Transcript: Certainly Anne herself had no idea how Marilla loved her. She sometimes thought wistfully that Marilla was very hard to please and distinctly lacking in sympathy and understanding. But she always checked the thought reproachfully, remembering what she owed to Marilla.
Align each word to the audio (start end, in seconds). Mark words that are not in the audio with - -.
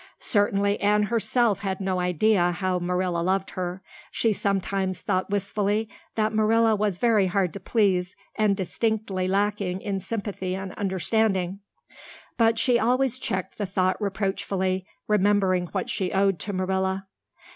Certainly 0.17 0.79
Anne 0.81 1.03
herself 1.03 1.59
had 1.59 1.79
no 1.79 1.99
idea 1.99 2.53
how 2.53 2.79
Marilla 2.79 3.19
loved 3.21 3.51
her. 3.51 3.83
She 4.09 4.33
sometimes 4.33 4.99
thought 5.01 5.29
wistfully 5.29 5.87
that 6.15 6.33
Marilla 6.33 6.75
was 6.75 6.97
very 6.97 7.27
hard 7.27 7.53
to 7.53 7.59
please 7.59 8.15
and 8.35 8.57
distinctly 8.57 9.27
lacking 9.27 9.79
in 9.79 9.99
sympathy 9.99 10.55
and 10.55 10.73
understanding. 10.73 11.59
But 12.35 12.57
she 12.57 12.79
always 12.79 13.19
checked 13.19 13.59
the 13.59 13.67
thought 13.67 14.01
reproachfully, 14.01 14.87
remembering 15.07 15.67
what 15.67 15.87
she 15.87 16.11
owed 16.11 16.39
to 16.39 16.51
Marilla. 16.53 17.05